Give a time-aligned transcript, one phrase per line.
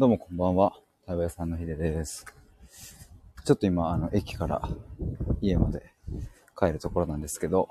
[0.00, 0.72] どうもこんばんは。
[1.06, 2.24] 食べ屋さんのひでです。
[3.44, 4.62] ちょっと今、あの、駅から
[5.42, 5.92] 家まで
[6.58, 7.68] 帰るところなんですけど、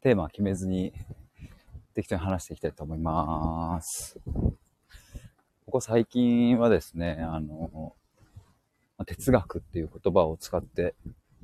[0.00, 0.94] テーマ決めずに
[1.92, 4.18] 適当に話していきたいと思います。
[4.24, 7.94] ここ最近はですね、あの、
[9.04, 10.94] 哲学っていう言葉を使って、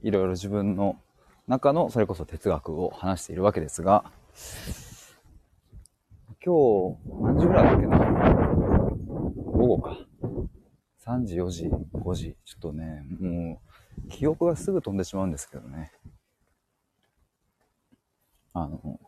[0.02, 0.98] いろいろ自分の
[1.46, 4.10] 中のそれこそ哲学を話しているわけですが、
[6.46, 7.98] 今日、何時ぐらいだっけな？
[9.52, 9.96] 午後か。
[11.06, 12.36] 3時、4時、5時。
[12.44, 13.62] ちょっとね、も
[14.04, 15.90] う、記憶がすぐ飛んでしまうんですけどね。
[18.52, 19.00] あの、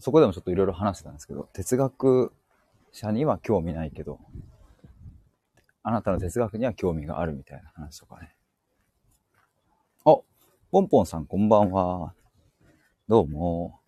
[0.00, 2.32] そこでもちょっといろいろ話してたんですけど、哲学
[2.90, 4.18] 者には興味ないけど、
[5.82, 8.34] あなたの哲学には興味があるみたいな話とかね。
[10.06, 10.16] あ、
[10.70, 12.14] ポンポンさんこんばんは。
[13.08, 13.78] どうも。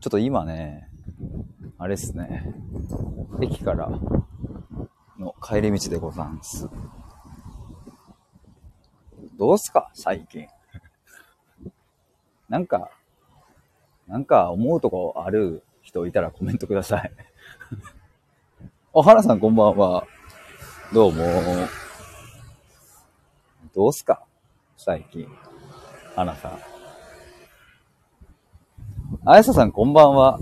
[0.00, 0.88] ちょっと今ね、
[1.78, 2.54] あれっすね。
[3.42, 3.90] 駅から
[5.18, 6.68] の帰り道でござんす。
[9.38, 9.90] どうすか？
[9.92, 10.48] 最近。
[12.48, 12.90] なんか、
[14.06, 17.12] なんか思うとこある人いたらコメントください。
[18.96, 20.06] あ、原さんこんばんは。
[20.94, 21.24] どうも。
[23.74, 24.22] どうすか？
[24.78, 25.28] 最近。
[26.16, 26.69] 花さん。
[29.24, 30.40] あやささんこんばんは。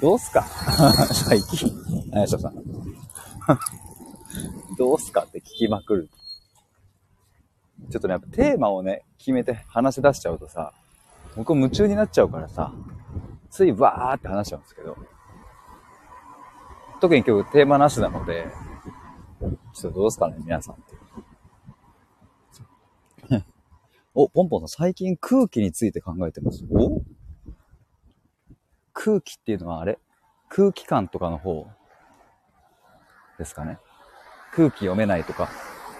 [0.00, 0.42] どうすか？
[1.12, 1.70] 最近。
[2.12, 2.54] あやささん。
[4.76, 6.10] どうすかって聞きまくる。
[7.90, 10.72] ちょっとね、やっぱテーマをね、決めて話し出しちゃうとさ、
[11.36, 12.72] 僕夢中になっちゃうからさ、
[13.50, 14.96] ついわーって話しちゃうんですけど、
[17.00, 18.46] 特に今日テーマなしなので、
[19.74, 20.78] ちょっとどうすかね、皆さんっ
[23.28, 23.42] て。
[24.14, 26.64] お、ポンポンさん、最近空気について考えてます？
[26.70, 27.02] お？
[28.94, 29.98] 空気っていうのはあれ？
[30.48, 31.66] 空気感とかの方？
[33.38, 33.78] ですかね。
[34.52, 35.50] 空気読めないとか、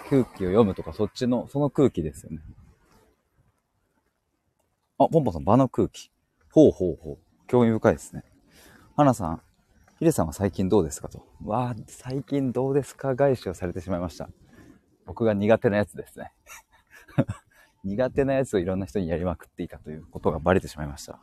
[0.09, 2.39] 空気を読むとか、そっちの、その空気ですよね。
[4.97, 6.09] あ、ポンポンさん、場の空気。
[6.51, 7.17] ほうほうほう。
[7.47, 8.23] 興味深いですね。
[8.95, 9.41] 花さん、
[9.99, 11.27] ヒデさんは最近どうですかと。
[11.43, 13.13] わあ、最近どうですか？
[13.15, 14.29] 返しをされてしまいました。
[15.05, 16.31] 僕が苦手なやつですね。
[17.83, 21.19] 苦手なやつをいろんな人にやりまくっていたということがバレてしまいました。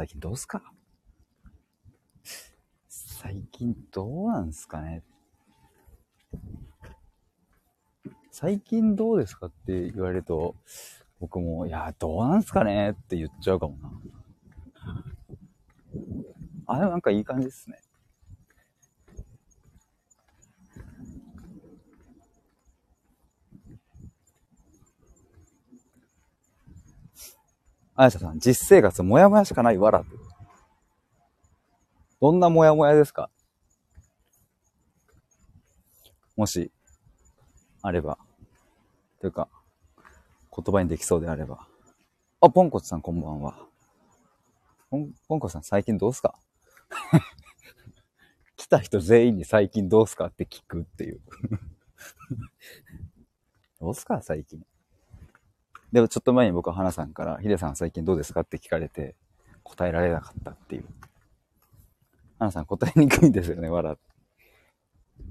[0.00, 0.62] 最近どうすか？
[2.88, 5.02] 最近どうなんすかね？
[8.30, 10.56] 最近どうですかって言われると、
[11.18, 12.92] 僕も、いや、どうなんすかね？
[12.92, 13.92] って言っちゃうかもな。
[16.64, 17.82] あ、でもなんかいい感じですね。
[28.00, 30.16] あやささん、実生活もやもやしかないわらって。
[32.18, 33.28] どんなもやもやですか？
[36.34, 36.72] もし、
[37.82, 38.16] あれば。
[39.20, 39.50] というか、
[40.56, 41.66] 言葉にできそうであれば。
[42.40, 43.66] あ、ポンコツさんこんばんは。
[44.88, 46.38] ポン、ポンコツさん最近どうすか？
[48.56, 51.20] 来た人全員に最近どうすかって聞くっていう。
[53.78, 54.22] どうすか？
[54.22, 54.64] 最近。
[55.92, 59.16] でもちょっと前に僕は花さんから、ヒデさん最近どうですかって聞かれて、
[59.62, 60.84] 答えられなかったっていう。
[62.38, 64.02] 花さん答えにくいんですよね、笑って。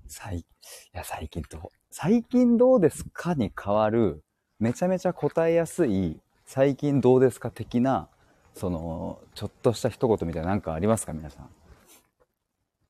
[0.07, 0.45] 最、い
[0.91, 4.23] や、最近どう、最近どうですかに変わる、
[4.59, 8.09] めちゃめちゃ答えやすい、最近どうですか的な、
[8.53, 11.49] その、ちょっとした一言みたいななんかありますか皆さん。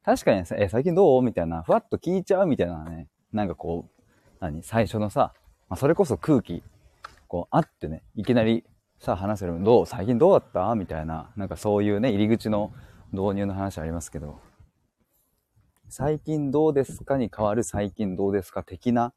[0.03, 1.21] 確かに、え、最近どう？
[1.21, 4.03] みたいな、ふわっと聞いちゃうみたいなね、なんかこう、
[4.39, 4.63] 何？
[4.63, 5.33] 最初のさ、
[5.67, 6.63] まあ、それこそ空気、
[7.29, 8.65] こう、あってね、いきなり
[8.99, 10.75] さあ、話せるどう最近どうだった？
[10.75, 12.73] みたいな、なんかそういうね、入り口の
[13.13, 14.41] 導入の話ありますけど、
[15.87, 17.17] 最近どうですか？
[17.17, 18.63] に変わる最近どうですか？
[18.63, 19.13] 的な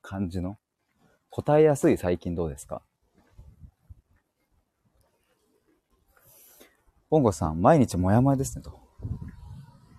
[0.00, 0.56] 感じの、
[1.28, 2.80] 答えやすい最近どうですか？
[7.10, 8.78] ポンコさん、毎日もやもやですねと。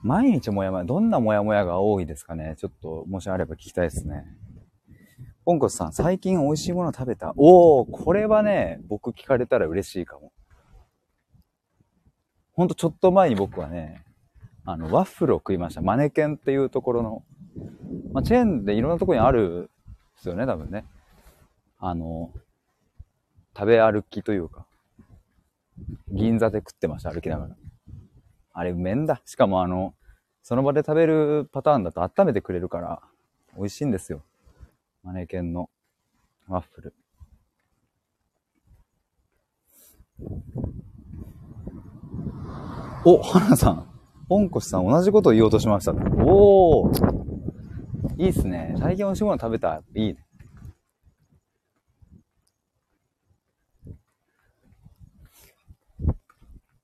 [0.01, 2.55] 毎日もやもや、どんなもやもやが多いですかね？
[2.57, 4.23] ちょっと、もしあれば聞きたいですね。
[5.51, 7.33] ポンコツさん、最近美味しいもの食べた？
[7.35, 10.31] おー、これはね、僕聞かれたら嬉しいかも。
[12.53, 14.05] ほんとちょっと前に僕はね、
[14.63, 15.81] あの、ワッフルを食いました。
[15.81, 17.23] マネケンっていうところの、
[18.13, 19.69] まあ、チェーンでいろんなとこにある
[20.15, 20.85] ですよね、多分ね。
[21.79, 22.31] あの、
[23.53, 24.65] 食べ歩きというか、
[26.13, 27.57] 銀座で食ってました、歩きながら。
[28.53, 29.21] あれ、うめんだ。
[29.25, 29.95] しかもあの、
[30.43, 33.01] その場で食べるパターンだと温めてくれるから、
[33.57, 34.23] 美味しいんですよ。
[35.03, 35.69] マネケンの
[36.47, 36.93] ワッフル。
[43.03, 43.87] お、花さん。
[44.29, 45.91] 本越さん、同じことを言おうとしました。
[45.91, 47.21] おー。
[48.17, 48.75] いいっすね。
[48.77, 49.81] 最近美味しいもの食べた。
[49.95, 50.25] いいね。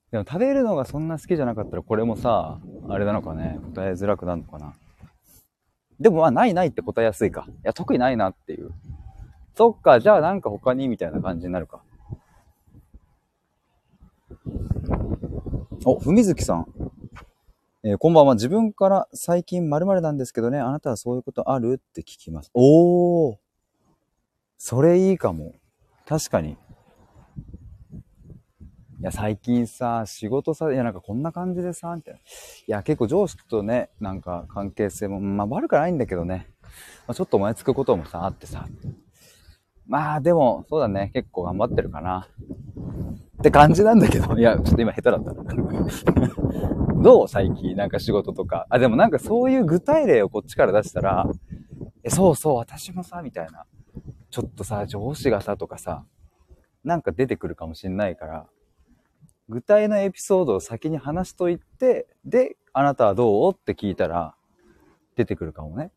[0.09, 2.59] でも食べるのがそんな好きじゃなかったらこれもさ、
[2.89, 4.73] あれなのかね、答えづらくなるのかな。
[5.99, 7.47] でもまあ、ないないって答えやすいか。
[7.47, 8.71] いや、特にないなっていう。
[9.55, 11.81] そっか、じゃあなんか他にみたいな感じになるか。
[15.85, 16.67] お、ふみずきさん。
[17.83, 18.35] えー、こんばんは。
[18.35, 21.81] 自分から最近〇〇なんですけどね、あなたはそういうことある？
[21.81, 22.51] って聞きます。
[22.53, 23.38] おー。
[24.57, 25.55] それいいかも。
[26.05, 26.57] 確かに。
[28.99, 32.19] いや、最近さ、仕事さ、いや、なんかこんな感じでさ、みたいな。
[32.19, 32.23] い
[32.65, 36.47] や、結構上司とね、なんか関係性も、まあ悪くないんだけどね。
[37.05, 38.65] まあ、ちょっと燃えつくこともさ、あってさ。
[39.85, 41.11] まあでも、そうだね。
[41.13, 42.27] 結構頑張ってるかな。
[43.39, 44.35] って感じなんだけど。
[44.35, 45.33] いや、ちょっと今下手だった。
[47.00, 47.75] どう最近？
[47.75, 48.65] なんか仕事とか。
[48.71, 51.29] あ、でもなんかそういう具体例をこっちから出したら、
[52.03, 53.65] え、そうそう、私もさ、みたいな。
[54.31, 56.03] ちょっとさ、上司がさ、とかさ、
[56.83, 58.47] なんか出てくるかもしんないから、
[59.49, 63.53] 具体のエピソードを先に話しといて、で、あなたはどう？
[63.53, 64.35] って聞いたら、
[65.15, 65.91] 出てくるかもね。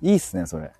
[0.00, 0.72] いいっすね、それ。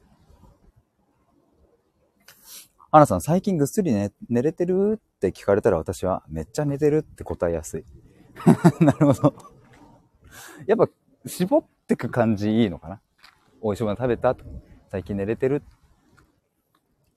[2.91, 5.01] アナさん、最近ぐっすり寝、寝れてる？
[5.17, 7.85] って聞かれたら私は、めっちゃ寝てるって答えやすい。
[8.81, 9.35] なるほど。
[10.67, 10.89] やっぱ、
[11.27, 13.01] 絞ってく感じいいのかな？
[13.63, 14.37] 美味しいもの食べた？
[14.91, 15.63] 最近寝れてる？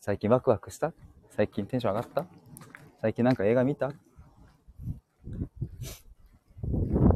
[0.02, 0.92] 最近ワクワクした？
[1.30, 2.26] 最近テンション上がった？
[3.00, 3.94] 最近なんか映画見た？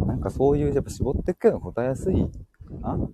[0.07, 3.09] なんかそういう、やっぱ絞っていくけど答えやすいかな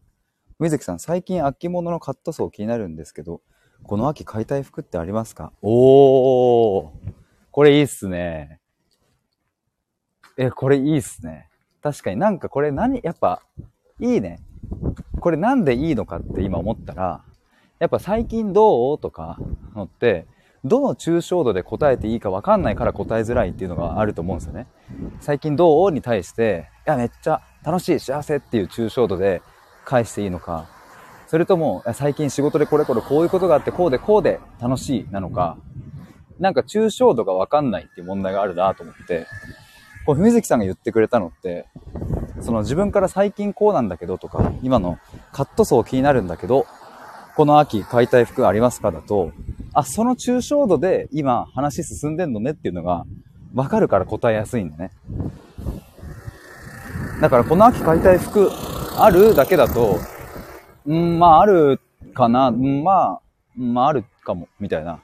[0.59, 3.41] 水木さん、最近秋物のカットソー気になるんですけど、
[3.83, 5.51] この秋買いたい服ってありますか？
[5.61, 6.89] おー
[7.51, 8.59] これいいっすね。
[10.37, 11.49] え、これいいっすね。
[11.81, 13.41] 確かになんかこれ何、やっぱ、
[13.99, 14.39] いいね。
[15.19, 17.23] これなんでいいのかって今思ったら、
[17.79, 18.99] やっぱ最近どう？
[18.99, 19.37] とか
[19.75, 20.27] のって、
[20.63, 24.67] どの抽象度で答えていいか分かんないから答えづらいっていうのがあると思うんですよね。
[25.19, 29.41] 最近どうに対して、いや、めっちゃ楽しい、幸せっていう抽象度で
[29.85, 30.67] 返していいのか、
[31.27, 35.57] それとも、最近仕事でこれこれこういうことがあって、こうでこうで楽しいなのか、
[36.39, 39.27] なんか抽象度がわかんないっていう問題があるなと思って、
[40.05, 41.67] こう、ふみずきさんが言ってくれたのって、
[42.41, 44.99] その自分から最近こうなんだけどとか、今の
[45.31, 46.65] カット層気になるんだけど、
[47.35, 49.31] この秋買いたい服ありますかだと、
[49.73, 53.05] あ、その抽象度で今話進んでんのねっていうのが
[53.53, 54.91] わかるから答えやすいんだね。
[57.21, 58.49] だからこの秋買いたい服
[58.97, 59.99] あるだけだと、
[60.85, 61.79] うん、まあ、ある
[62.13, 62.49] かな。
[62.49, 63.21] うん、まあ、
[63.55, 64.99] まあ、あるかも、みたいな。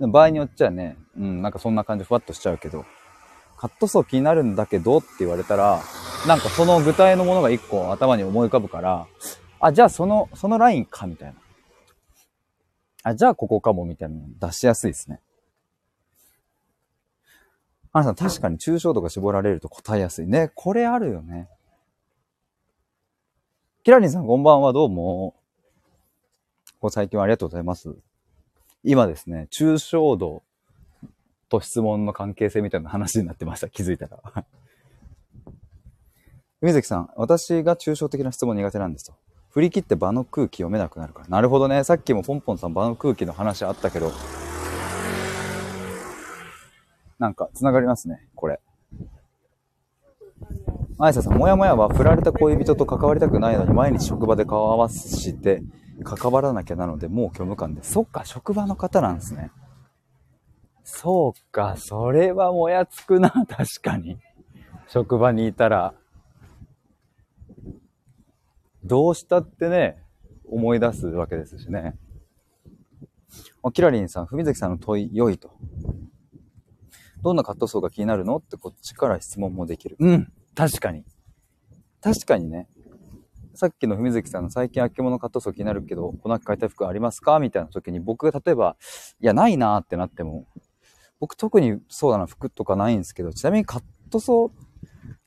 [0.00, 2.84] 場合によっちゃね、うん、なんかそんな感じふわっとしちゃうけど、
[3.56, 5.82] カット層気になるんだけどって言われたら、
[6.26, 9.06] なんかその具体のものが一個頭に思い浮かぶから、
[9.60, 11.34] あ、じゃあその、そのラインか、みたいな。
[13.02, 15.20] あ、じゃあここかも、みたいなの出しやすいですね。
[17.92, 20.50] あなさん、確かに抽象度が絞られると答えやすいね。
[20.54, 21.48] これあるよね。
[23.82, 25.34] キラリンさんこんばんは、どうも。
[26.80, 27.96] ご最近はありがとうございます。
[28.84, 30.42] 今ですね、抽象度
[31.48, 33.68] と質問の関係性みたいな話になってました。
[33.68, 34.20] 気づいたら。
[36.60, 39.14] 水木さん、私が抽象的な質問苦手なんですと。
[39.50, 41.28] 振り切って場の空気読めなくなるから。
[41.28, 41.84] なるほどね。
[41.84, 44.12] さっきもポンポンさん場の空気の話あったけど、
[47.18, 48.60] なんか繋がりますね、これ。
[51.00, 55.62] あいささん、もやもやは振られた恋人と関わりたくないのに毎日職場で顔を合わせて
[56.04, 57.82] 関わらなきゃなのでもう虚無感で。
[57.82, 59.50] そっか、職場の方なんですね。
[60.84, 64.18] そうか、それはもやつくな、確かに。
[64.86, 65.94] 職場にいたら。
[68.84, 70.02] どうしたってね、
[70.46, 71.96] 思い出すわけですしね。
[73.72, 75.50] キラリンさん、文崎さんの問い、良いと。
[77.22, 79.96] どんなカット層が気になるのってこっちから質問もできる。
[79.98, 80.32] うん。
[80.54, 81.04] 確かに。
[82.00, 82.68] 確かにね。
[83.54, 87.40] さっきの文月さんの最近秋物カットソー気になるけど、この秋買いたい服ありますか？
[87.40, 88.76] みたいな時に僕が例えば、
[89.20, 90.46] いや、ないなーってなっても、
[91.18, 94.50] 僕特にそうだな、服とかないんですけど、ちなみにカットソー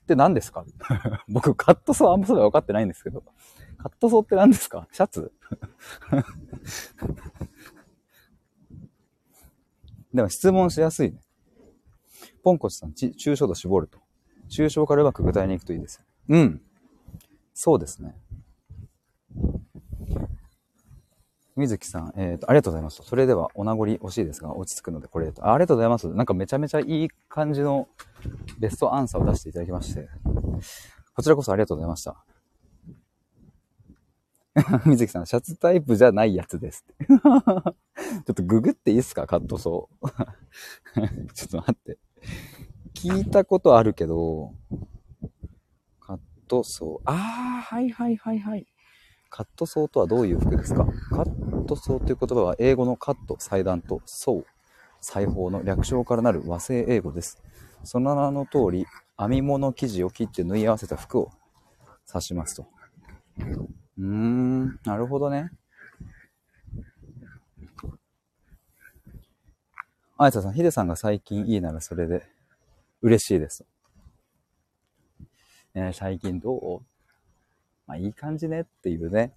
[0.04, 0.66] って何ですか？
[1.30, 3.24] 僕、カットソーあんまそうだ分かってないんですけど、
[3.78, 4.88] カットソーって何ですか？
[4.92, 5.32] シャツ？
[10.14, 11.20] でも質問しやすいね。
[12.44, 14.00] ポンコチさん、抽象度絞ると。
[14.50, 16.62] 抽象からうまく具体に行くといいですようん。
[17.54, 18.16] そうですね。
[21.56, 23.02] 水木さん、えっ、と、ありがとうございます。
[23.04, 25.54] それでは、お名残惜しいですが、落ち着くので、これとあ。
[25.54, 26.08] ありがとうございます。
[26.08, 27.88] なんかめちゃめちゃいい感じの
[28.60, 30.08] ベストアンサーを出していただきまして、
[31.14, 32.24] こちらこそありがとうございました。
[34.86, 36.86] 水木さん、シャツタイプじゃないやつです。
[37.08, 39.28] ちょっとググっていいっすか？
[39.28, 40.08] カットソー。
[41.34, 41.98] ちょっと待って。
[42.94, 44.54] 聞いたことあるけど、
[46.00, 47.12] カットソー。
[47.12, 48.68] あー、はいはいはいはい。
[49.32, 50.86] カットソーとはどういう服ですか？
[51.10, 54.46] カットソーという言葉は英語のカット、裁断とソー、
[55.00, 57.42] 裁縫の略称からなる和製英語です。
[57.86, 58.86] その名の通り、
[59.18, 61.32] 編み物生地を切って縫い合わせた服を
[62.08, 62.68] 指しますと。
[63.98, 65.50] うーん、なるほどね。
[70.18, 72.24] あいささん、ヒデさんが最近いいならそれで
[73.02, 73.66] 嬉しいです。
[75.74, 76.82] ね、最近どう？
[77.92, 79.34] まあいい感じねっていうね。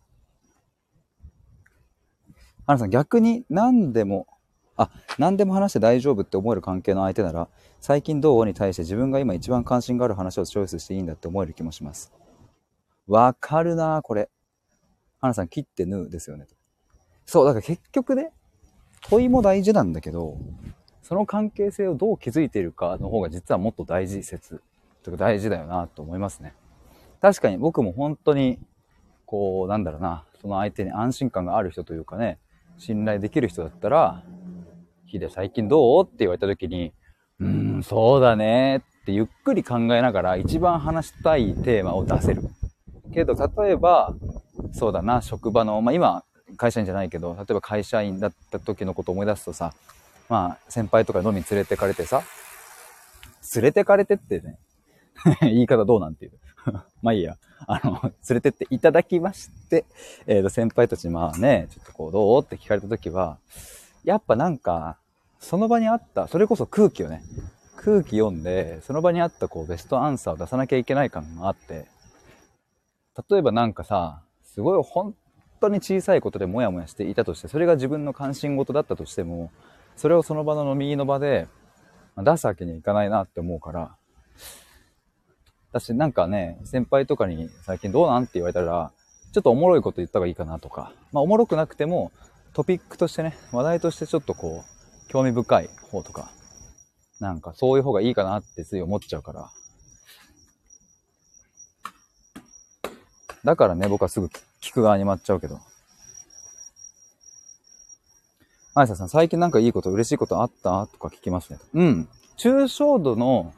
[2.66, 4.28] 花さん、逆に何でも、
[4.76, 7.48] あ、何でも話して大丈夫って思える関係の相手なら、
[7.80, 12.12] 最近どうに対して自分が今一番関心がある話をチョイスしていいんだって思える気もします。
[13.08, 14.30] わかるなこれ。
[15.20, 16.46] 花さん、切って縫うですよね。
[17.26, 18.30] そう、だから結局ね、
[19.10, 20.38] 問いも大事なんだけど、
[21.02, 24.62] その関係性をどう築いているかの方が実はもっと大事説、
[25.02, 26.54] とか大事だよなと思いますね。
[27.24, 28.58] 確かに僕も本当に、
[29.24, 32.38] こう、なんだろうな、その相手に安心感がある人というかね、
[32.76, 34.22] 信頼できる人だったら、
[35.06, 36.04] ヒデ最近どう？
[36.04, 36.92] って言われた時に、
[37.40, 42.42] うーん、そうだねってゆっくり考えながら一番話したいテーマを出せる。
[43.14, 44.12] けど、例えば、
[44.74, 46.24] そうだな、職場の、まあ今、
[46.58, 49.72] 会社員じゃないけど、例えば会社員だった時のこと思い出すとさ、
[50.28, 52.22] まあ先輩とか飲み連れてかれてさ、
[53.54, 54.58] 連れてかれてってね、
[55.40, 56.32] 言い方どうなんていう？
[57.02, 57.36] まあいいや。
[57.66, 59.84] あの、 連れてっていただきまして、
[60.26, 62.42] えっ、ー、と、先輩たちにまあね、ちょっとこう、どう？
[62.42, 63.38] って聞かれた時は、
[64.04, 64.98] やっぱなんか、
[65.38, 67.22] その場にあった、それこそ空気をね、
[67.76, 71.86] 空気読んで、その場にあったこう、ベストアンサーを出さなきゃいけない感があって、
[73.30, 75.14] 例えばなんかさ、すごい本
[75.60, 79.50] 当に小さいことでモヤモヤしていたとして、それが自分の関心事だったとしても、
[79.96, 81.46] それをその場の飲みの場で
[82.16, 83.96] 出すわけにはいかないなって思うから、
[85.74, 88.22] 私なんかね、先輩とかに最近どうなん？
[88.22, 88.92] って言われたら、
[89.32, 92.12] ちょっとおもろいこと言った方がいいかなとか、まあおもろくなくても
[92.52, 96.30] トピックとしてね、話題としてちょっとこう、興味深い方とか、
[97.18, 99.50] なんかそういう方がいいかなってつい思っちゃうから、
[103.42, 104.26] だからね、僕はすぐ
[104.62, 105.58] 聞く側に回っちゃうけど。
[108.76, 110.86] あいささん、最近なんかいいこと、嬉しいことあった？
[110.86, 111.58] とか聞きますね。
[111.74, 112.08] うん。
[112.36, 113.52] 抽象度の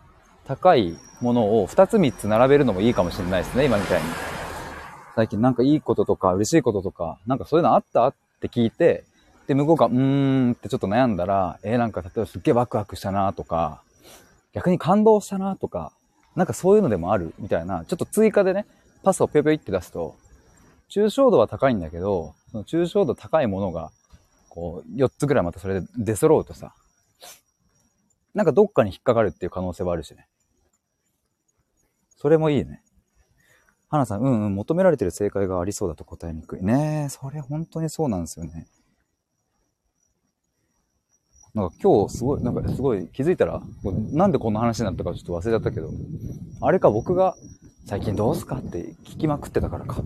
[0.47, 4.09] 高いものを2つ3つ並べるのもいいかもしれないですね、今みたいに。
[5.15, 8.07] 最近なんかいいこととか嬉しいこととか、なんかそういうのあった？
[8.07, 9.05] って聞いて、
[9.47, 13.83] で、向こうが、うーんってちょっと悩んだら、えー、なんか例えばすっげえワクワクしたなとか、
[14.53, 15.93] 逆に感動したなとか、
[16.35, 18.67] なんかそういうのでもあるみたいな、ちょっと追加でね、
[19.03, 20.17] パスをぴょぴょいって出すと、
[20.91, 23.91] 抽象度は高いんだけど、その抽象度高いものが、
[24.49, 26.75] こう、4つぐらいまたそれで出揃うとさ、
[28.35, 30.27] なんかどっかに引っかかるっていう可能性はあるしね。
[32.17, 32.83] それもいいね。
[33.89, 36.63] 花さん、うんうん、求められてる正解がありそうだと答えにくい。
[36.63, 38.67] ねそれ本当にそうなんですよね。
[41.55, 43.63] なんか今日すごい、なんかすごい気づいたら、
[44.13, 45.91] なんでこんな話になったかちょっと忘れちゃったけど、
[46.61, 47.35] あれか僕が
[47.87, 50.03] 最近どうすかって聞きまくってたからか。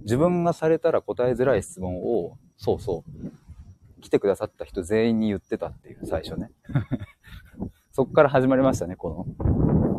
[0.00, 6.50] 自分がされたら答えづらい質問を、そうそう、来てくださった人全員に言ってたっていう、最初ね。
[7.92, 9.93] そっから始まりましたね、この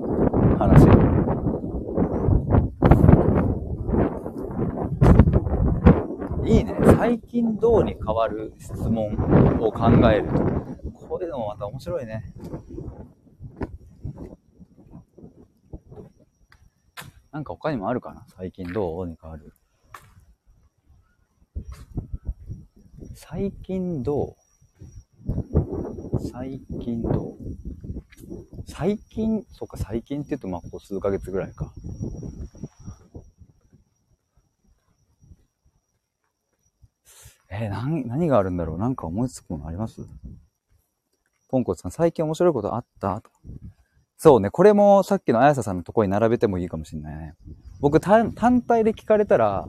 [0.58, 0.86] 話。
[6.48, 6.76] いいね。
[6.98, 9.14] 最近どうに変わる質問
[9.60, 10.34] を考えると。
[11.08, 12.24] こういうのもまた面白いね。
[17.32, 18.26] なんか他にもあるかな？
[18.38, 19.54] 最近どうに変わる？
[23.16, 24.45] 最近どう？
[26.32, 27.38] 最近どう？
[28.68, 31.74] 最近、そっか、最近って言うとまあここ数ヶ月ぐらいか。
[37.50, 38.78] えー、何、何があるんだろう？
[38.78, 40.02] なんか思いつくものあります？
[41.48, 43.22] ポンコツさん、最近面白いことあった？
[43.22, 43.30] と
[44.18, 47.36] そうね、これもさっきのあやささんのとこに並べてもいいかもしれないね。
[47.80, 49.68] 僕単体で聞かれたら、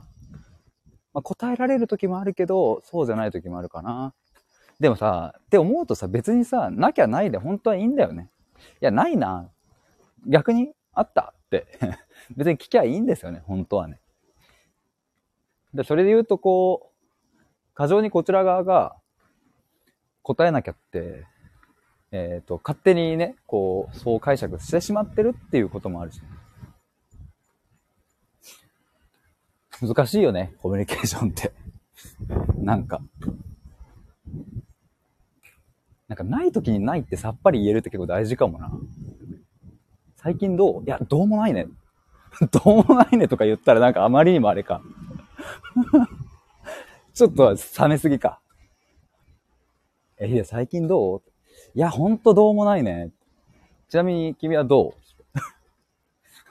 [1.12, 4.14] まあ、答えられる時もあるけど、そうじゃない時もあるかな。
[4.78, 8.30] でもさ、って思うとさ、別にさ、なきゃないで本当はいいんだよね。
[8.80, 9.50] いや、ないな。
[10.26, 11.66] 逆にあったって
[12.36, 14.00] 別に聞きゃいいんですよね、本当はね。
[15.72, 18.96] で、それで言うとこう、過剰にこちら側が
[20.22, 21.26] 答えなきゃって、
[22.10, 26.20] えっ、と、勝手にね、こう、そう解釈してしまってるっていうこともあるし。
[29.82, 31.52] 難しいよね、コミュニケーションって。
[32.56, 33.00] なんか。
[36.08, 38.70] なんかない時にないってさっぱり言えるって結構大事かもな。
[40.16, 40.84] 最近どう？
[40.84, 41.66] いや、どうもないね。
[42.52, 44.82] どうもないねとか言ったらなんかあまりにもあれか。
[47.14, 48.40] ちょっと冷めすぎか。
[50.18, 51.22] え、いや、最近どう？
[51.74, 53.10] いや、ほんとどうもないね。
[53.88, 54.94] ちなみに君はど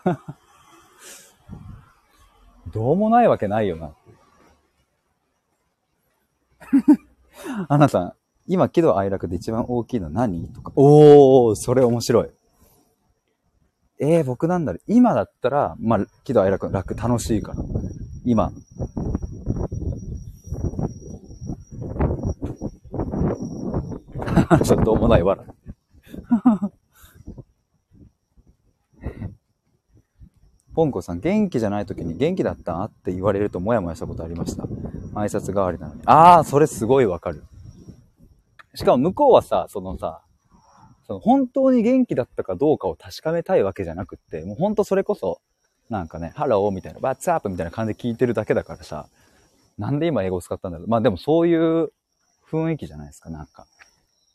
[0.06, 0.10] う？
[2.74, 3.94] どうもないわけないよな。
[7.70, 8.14] アナさん、
[8.48, 10.48] 今喜怒哀楽で一番大きいの何？
[10.54, 10.72] とか。
[10.76, 12.30] おー、それ面白い。
[14.00, 14.82] えー、僕なんだろう。
[14.88, 17.64] 今だったら、まあ、喜怒哀楽、楽、楽しいから。
[18.24, 18.52] 今。
[24.64, 25.44] ちょっともないわら。
[30.76, 32.84] ポンコさん、元気じゃない時に元気だった？
[32.84, 34.64] って言われるとモヤモヤしたことありました。
[35.14, 36.02] 挨拶代わりなのに。
[36.06, 37.44] ああ、それすごいわかる。
[38.76, 40.22] しかも向こうはさ、そのさ、
[41.08, 45.42] その本当に元気だったかどうかを確かめたいわけじゃなくって、もう本当それこそ、
[45.90, 49.08] なんかね、ハローみたいな、 What's up みたいな感じで聞いてるだけだからさ、
[49.78, 50.88] なんで今英語を使ったんだろう。
[50.88, 51.92] まあでもそういう
[52.50, 53.68] 雰囲気じゃないですか、なんか。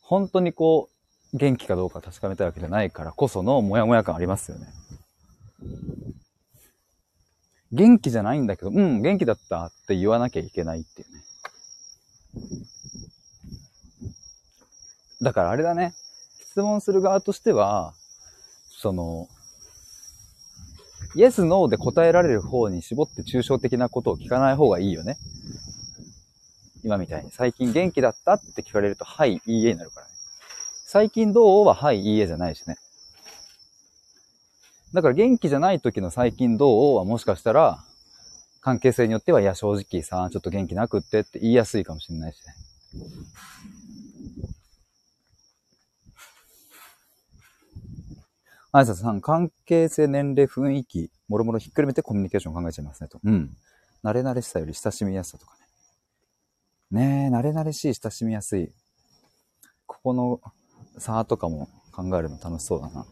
[0.01, 0.89] 本当にこ
[1.33, 4.67] う、元気かどうか確かめたいわけじゃないからこそのモヤモヤ感ありますよね。
[7.71, 11.21] 元気じゃないんだけど、うん、元気だったって言わなきゃいけないっていうね。
[15.21, 15.93] だからあれだね。
[16.51, 17.93] 質問する側としては、
[18.81, 19.27] その、
[21.15, 25.17] イエス、ノーで答えられる方に絞って抽象的なことを聞かない方がいいよね。
[26.83, 27.31] 今みたいに。
[27.31, 30.13] 最近元気だったって聞かれると、はい、いいえになるからね。
[30.87, 32.77] 最近どうは、はい、いいえじゃないしね。
[34.93, 37.83] だから元気じゃない時の最近どうはもしかしたら、
[38.61, 42.53] 関係性によっては、いや、正直さ、ちょっと元気なくってって言いやすいかもしれないしね。
[48.73, 53.19] あいささん、関係性、年齢、雰囲気、もろもろひっくるめてコミュニケーション考えちゃいますねと。
[53.21, 53.53] うん。
[54.01, 55.57] 慣れ慣れしさより親しみやすさとか
[56.91, 56.99] ね。
[57.01, 58.71] ねえ、慣れ慣れしい、親しみやすい。
[59.85, 60.39] ここの
[60.97, 63.05] 差とかも考えるの楽しそうだな。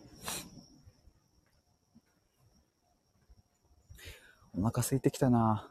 [4.53, 5.69] お腹空いてきたな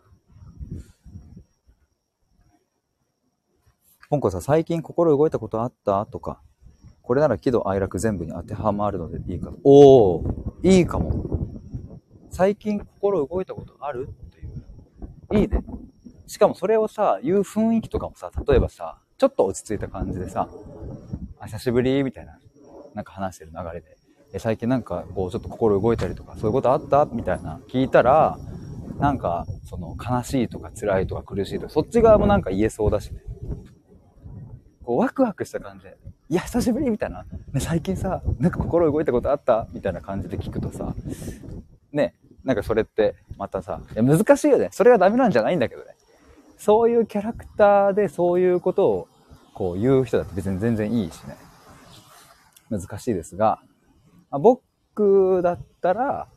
[4.10, 6.04] ポンコさん、最近心動いたことあった？
[6.06, 6.42] とか、
[7.08, 9.56] これなら喜怒哀楽全部に当てはまるのでいいかと。
[9.64, 10.24] おお
[10.62, 11.24] いいかも。
[12.28, 14.10] 最近心動いたことある？
[14.26, 15.40] っていう。
[15.40, 15.64] いいね。
[16.26, 20.50] しかもそれをさ、言う雰囲気とかもさ、例えばさ、ちょっと落ち着いた感じでさ、
[21.40, 22.38] あ、久しぶりみたいな、
[22.92, 23.96] なんか話してる流れで。
[24.34, 27.06] え、最近なんかこうちょっと心動いたりとか、そういうことあった？
[27.06, 28.38] みたいな聞いたら、
[28.98, 33.22] なんか、その悲しいとか辛いとか苦しいとか、そっち側もなんか言えそうだしね。
[34.84, 35.96] こうワクワクした感じで、
[36.30, 37.24] いや、久しぶりみたいな。
[37.52, 39.66] ね、最近さ、なんか心動いたことあった？
[39.72, 40.94] みたいな感じで聞くとさ、
[41.90, 42.14] ね、
[42.44, 44.68] なんかそれってまたさ、いや難しいよね。
[44.72, 45.96] それがダメなんじゃないんだけどね。
[46.58, 49.08] そういうキャラクターでそういうことを
[49.54, 51.36] こう言う人だって別に全然いいしね。
[52.68, 53.60] 難しいですが、
[54.30, 56.28] まあ僕だったら、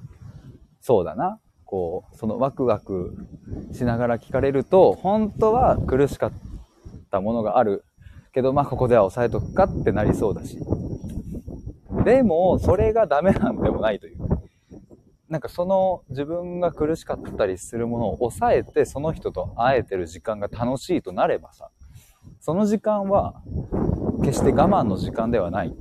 [0.80, 1.40] そうだな。
[1.66, 3.16] こう、そのワクワク
[3.74, 6.32] しながら聞かれると、本当は苦しかっ
[7.12, 7.84] たものがある
[8.34, 10.58] けど、まあここでは抑えとくかってなりそうだし。
[12.04, 14.18] でも、それがダメなんでもないという。
[15.30, 21.70] なんかその自分が苦しかったりするものを抑えて、その人と会えてる時間が楽しいとなればさ、
[22.42, 23.42] その時間は
[24.24, 25.74] 決して我慢の時間ではない。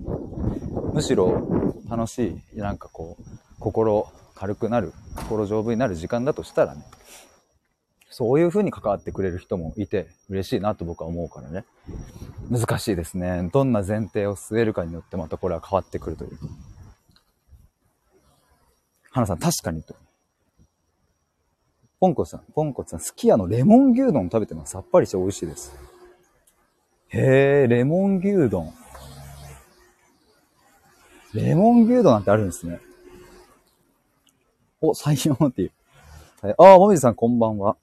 [0.92, 1.48] むしろ
[1.88, 3.24] 楽しい、なんかこう、
[3.58, 6.84] 心軽くなる、心丈夫になる時間だとしたらね、
[8.10, 11.64] そういう風に関わってくれる人もいて嬉しいなと僕は思うからね。
[12.50, 13.48] 難しいですね。
[13.52, 16.38] どんな前提を据えるかによってまたこれは変わってくるという。
[19.12, 19.94] 花さん、確かにと。
[22.00, 24.72] ポンコツさん、ポンコツさん、すき家のレモン牛丼食べてます。
[24.72, 25.72] さっぱりして美味しいです。
[27.10, 28.72] へえ、レモン牛丼。
[31.32, 32.80] レモン牛丼なんてあるんですね。
[34.80, 35.72] お、採用っていう。
[36.58, 37.76] ああ、もみじさんこんばんは。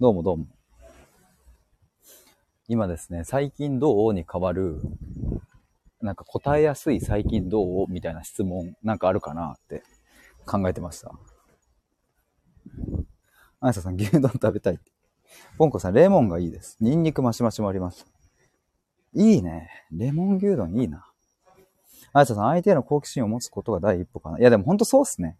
[0.00, 0.46] どうもどうも。
[2.66, 4.80] 今ですね、最近どうに変わる、
[6.00, 9.84] なんか答えやすい最近どうみたいな質問なんかあるかなって
[10.46, 11.12] 考えてました。
[13.60, 14.90] あやささん、牛丼食べたいって。
[15.58, 16.76] ポンコさん、レモンがいいです。
[16.80, 18.04] ニンニクマシマシもあります。
[19.14, 19.70] いいね。
[19.92, 21.06] レモン牛丼いいな。
[22.12, 24.40] あやささん、相手への好奇心を持つことが第一歩かな。
[24.40, 25.38] いや、でもほんとそうっすね。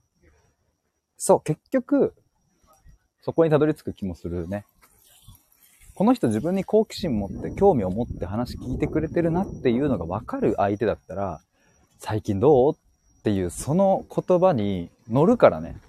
[1.17, 2.15] そう、結局、
[3.25, 4.67] そこにたどり着く気もするね。
[5.95, 11.41] この人自分に好奇心持って興味を持って話聞いてくれてるなっていうのがわかる相手だったら、
[11.99, 12.77] 最近どうっ
[13.23, 15.81] ていうその言葉に乗るからね。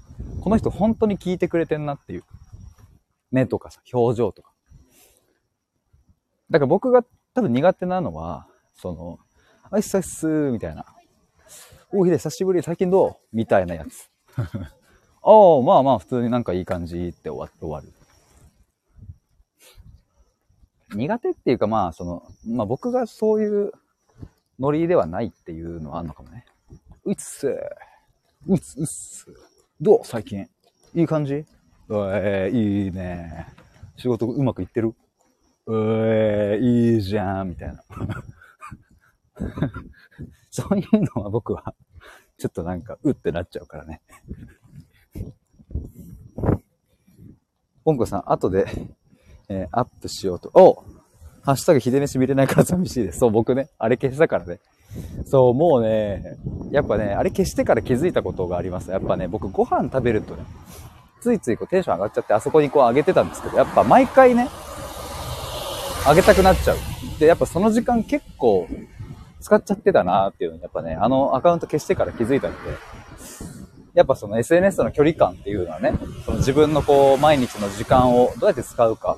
[0.42, 2.24] この人本当に聞いてくれてんなっていう。
[3.32, 4.52] 目とかさ、表情とか。
[6.50, 9.20] だから僕が多分苦手なのは、その、
[9.72, 10.86] あいっさっすみたいな。
[11.92, 13.36] おひで、久しぶり、最近どう？
[13.36, 14.10] みたいなやつ。
[15.28, 17.92] ああ、まあまあ、普通になんかいい感じって終わ終わる。
[20.96, 23.72] 苦手っていうかまあ、その、まあ僕がそういう
[24.60, 26.46] ノリではないっていうのはあるのかもね。
[27.06, 27.48] うっす
[28.48, 29.26] うっす、うっす。
[29.82, 30.00] どう？
[30.04, 30.48] 最近。
[30.94, 31.34] いい感じ？
[31.34, 33.48] えー、いいね。
[33.98, 34.94] 仕事うまくいってる？
[35.68, 37.84] えー、いいじゃん、みたいな。
[40.52, 41.74] そういうのは僕は、
[42.38, 44.02] ちょっとなんか、うってなっちゃうからね。
[47.84, 48.66] ポンコさん、後で、
[49.50, 50.50] えー、アップしようと。
[50.54, 50.84] お
[51.44, 53.20] ハッシュタグ、ひで飯見れないから寂しいです。
[53.20, 54.60] そう、僕ね、あれ消したからね。
[55.26, 56.38] そう、もうね、
[56.72, 58.90] やっぱね、あれ消してから気づいたことがあります。
[58.90, 60.44] やっぱね、僕ご飯食べるとね、
[61.22, 64.50] ついついこうテンション上がっちゃって、あそこにこう上げてたんですけど、やっぱ毎回ね、
[66.08, 66.78] 上げたくなっちゃう。
[67.20, 68.68] で、やっぱその時間結構
[69.40, 72.60] 使っちゃってたなっていうのに、やっぱね、あのアカウント消してから気づいたので、
[73.96, 75.94] やっぱその SNS の距離感っていうのはね、
[76.26, 79.18] その自分のこう、毎日の時間をどうやって使うか。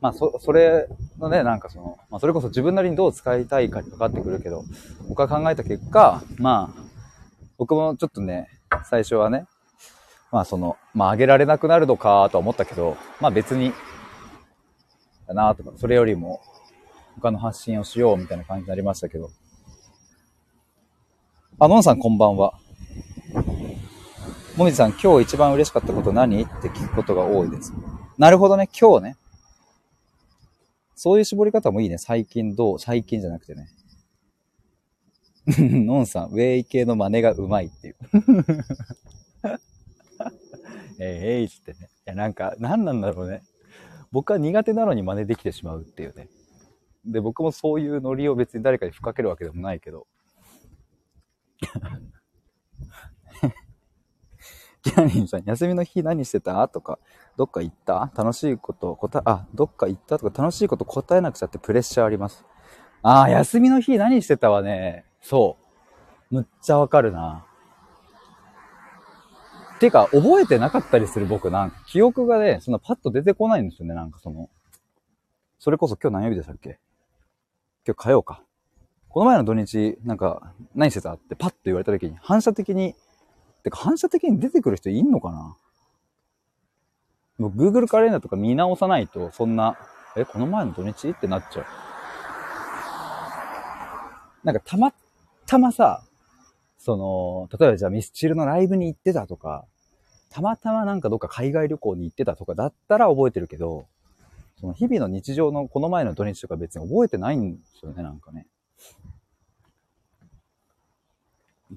[0.00, 4.64] まあ、そ、それのね、なんかその、まあ、それこそ自分なりにどう使いたいかにかかってくるけど、
[5.08, 6.82] 僕は考えた結果、まあ、
[7.58, 8.48] 僕もちょっとね、
[8.84, 9.46] 最初はね、
[10.30, 13.72] まあその、まあ上げられなくなるのかとは思ったけど、まあ別に、
[15.28, 16.40] だなとか、それよりも
[17.16, 19.30] 他の発信をしようみたいな感じになりましたけど。
[21.58, 22.54] あ、のんさんこんばんは。
[24.56, 26.42] もみじさん、今日一番嬉しかったこと何？
[26.42, 27.72] って聞くことが多いです。
[28.18, 29.16] なるほどね、今日ね。
[30.94, 31.96] そういう絞り方もいいね。
[31.96, 32.78] 最近どう？
[32.78, 33.68] 最近じゃなくてね。
[35.58, 37.96] のんさん、ウェイ系の真似がうまいっていう。
[41.00, 41.88] えー、えいっつってね。
[42.06, 43.42] いや、なんか、何なんだろうね。
[44.12, 46.28] 僕は苦手なのに真似できてしまうっていうね。
[47.06, 50.06] で、僕もそういうノリを別に誰かに吹っかけるわけでもないけど。
[54.82, 56.66] キャリンさん、休みの日何してた？
[56.68, 56.98] とか、
[57.36, 58.10] どっか行った？
[58.16, 60.18] 楽しいこと答え、あ、どっか行った？
[60.18, 62.44] とか楽しいこと答えなくちゃってプレッシャーあります。
[63.02, 65.04] ああ、休みの日何してたわね。
[65.20, 65.56] そ
[66.30, 66.34] う。
[66.34, 67.44] むっちゃわかるな。
[69.80, 74.48] てか、覚えてなかったりする僕なんか、記憶がね、そんなパッと出てこないんですよね、なんかその。
[75.58, 76.78] それこそ今日何曜日でしたっけ？
[77.86, 78.42] 今日火曜か。
[79.08, 81.12] この前の土日、なんか、何してた？
[81.14, 82.94] ってパッと言われた時に、反射的に
[83.62, 85.56] てか反射的に出てくる人いんのかな？
[87.38, 89.76] もう Google カレンダーとか見直さないと、そんな、
[90.16, 91.10] え、この前の土日？
[91.10, 91.66] ってなっちゃう。
[94.44, 94.92] なんかたま
[95.46, 96.02] たまさ、
[96.78, 99.64] その、例えばじゃあミスチルのライブに行ってたとか、
[100.30, 103.86] たまたまなんかどっか海外旅行に行ってたとかだったら覚えてるけど、
[104.60, 108.46] その日々の日常のこの前の土日とか別に覚えてないんですよね、なんかね。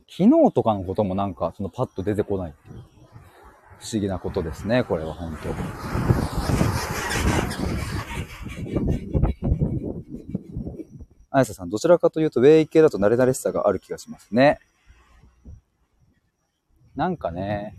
[0.10, 2.84] 昨日とかのこともなんか、そのパッと出てこないっていう。
[3.80, 5.50] 不思議なことですね、これは本当
[11.30, 14.60] あやささん、どちらかというと、ウェイ系だと慣れ慣れしさがある気がしますね。
[16.96, 17.76] なんかね、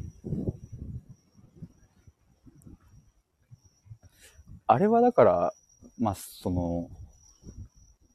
[4.67, 5.53] あれはだから、
[5.99, 6.91] まあ、その、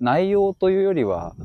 [0.02, 1.36] 内容というよりは、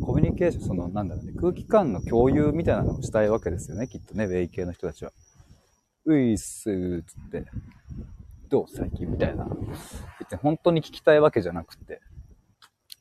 [0.00, 5.12] コミュニケーション、その、なんだろうね、空気感の共有みたいなのをしたいわけですよね、きっとね、ウェイ系の人たちは。
[6.06, 7.44] ういっすーつって、
[8.48, 9.46] どう最近みたいな。
[10.18, 12.00] 別に本当に聞きたいわけじゃなくて、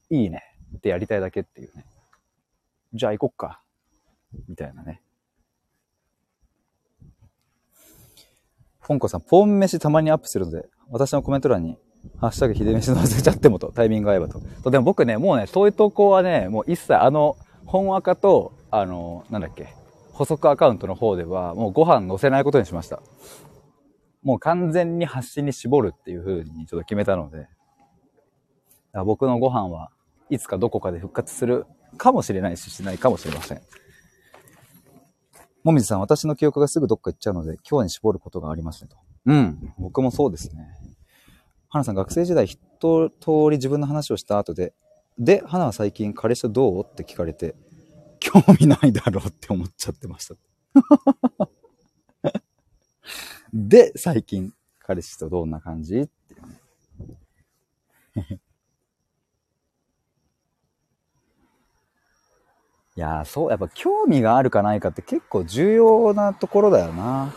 [0.09, 0.43] いいね
[0.75, 1.85] ってやりたいだけっていうね。
[2.93, 3.61] じゃあ行こっか。
[4.49, 5.01] みたいなね。
[8.81, 11.77] ポンコさん、ポン飯たまにアップするので、私のコメント欄に
[12.19, 14.41] ハッシュタグひでめしの忘れちゃってもと、タイミング合えばと。
[14.63, 19.73] とでも僕ね、もうね、そういう投稿はね、もう一切あの、本赤と、あの、なんだっけ、
[20.11, 23.01] 補足アカウントの方では、もうご飯載せないことにしました。
[24.23, 27.47] もう完全に発信に絞るっていう風にちょっと決めたので、
[29.05, 29.91] 僕のご飯は
[30.29, 31.65] いつかどこかで復活する
[31.97, 33.61] かもしれないし、しないかもしれません。
[35.63, 38.97] もみじさん、私の記憶がすぐどっか行っちゃうので、今日に絞ることがありますねと。
[39.25, 40.67] うん、僕もそうですね。
[41.75, 43.09] 花さん学生時代一通
[43.49, 44.73] り自分の話をした後で、
[45.19, 46.85] で、花は最近彼氏とどう？
[46.85, 47.53] って聞かれて、
[48.21, 50.35] 興味ないだろうって思っちゃってました。
[53.53, 55.99] で、最近彼氏とどんな感じ？
[55.99, 56.37] ってい。
[62.95, 67.35] やー、そう、やっぱ興味があるかないかって結構重要なところだよな。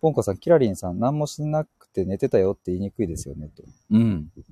[0.00, 3.62] ポンコさん、キラリンさん、何もしなくて寝てたよって言いにくいですよね、と。
[3.90, 4.30] うん。
[4.34, 4.44] キラ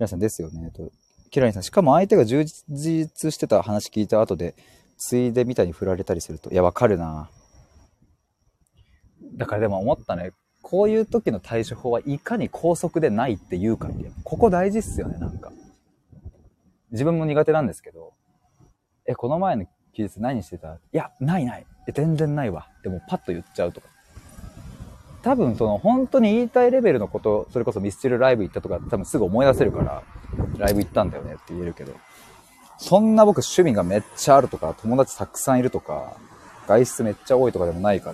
[0.00, 0.90] リンさんですよね、と。
[1.30, 4.54] キラリンさん、しかも相手が充実してた話聞いた後で、
[4.96, 7.28] ついでみたいに振られたりすると、いや、わかるな。
[9.36, 10.32] だからでも思ったね。
[10.62, 14.10] こういう時の対処法はいかに高速でないって言うかって。
[14.22, 15.52] ここ大事っすよね、なんか。
[16.92, 18.14] 自分も苦手なんですけど、
[19.06, 20.74] え、この前の休日何してた？
[20.74, 21.66] いや、ないない。
[21.88, 22.68] え、全然ないわ。
[22.82, 23.88] でもパッと言っちゃうとか。
[25.24, 30.02] 多分その本当に言いたいレベルのこと、それこそミスチルライブ行ったとか多分すぐ思い出せるから、
[30.58, 31.92] ライブ行ったんだよねって言えるけど、
[32.78, 36.16] そんな僕趣味がめっちゃあるとか、友達たくさんいるとか、
[36.68, 38.12] 外出めっちゃ多いとかでもないか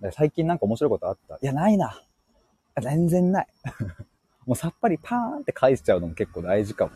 [0.00, 1.36] ら、最近なんか面白いことあった？
[1.36, 2.02] いや、ないな。
[2.80, 3.46] 全然ない。
[4.46, 6.92] もうさっぱりパーンって返しちゃうのも結構大事かも。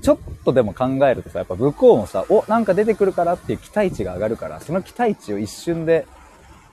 [0.00, 6.06] ちょっとでも考えるとさ、やっぱ向こうもさ、お、なんか出てくるからっていう期待値が上がるから、その期待値を一瞬で、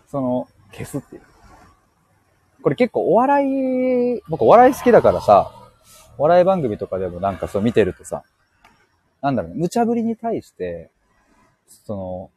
[0.09, 1.21] その、消すっていう。
[2.61, 3.45] これ結構お笑
[4.17, 5.51] い、僕お笑い好きだからさ、
[6.17, 8.23] お笑い番組とかでもなんかそう見てるとさ、
[9.21, 10.89] なんだろうね、無茶ぶりに対して、
[11.85, 12.31] その、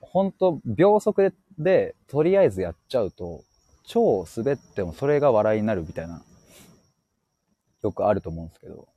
[0.00, 3.42] ほんと秒速で、で、とりあえずやっちゃうと、
[3.84, 6.22] 超滑ってもそれが笑いになるみたいな
[7.82, 8.88] よくあると思うんですけど、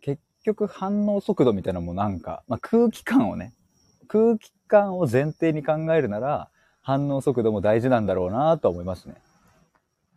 [0.00, 3.52] 結局反応速度みたいなのもなんか、まあ、空気感をね、
[4.10, 6.48] 空気感を前提に考えるなら、
[6.82, 9.14] 反応速度も大事なんだろうなとは思いますね。